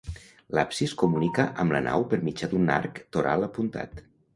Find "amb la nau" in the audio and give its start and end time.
1.65-2.09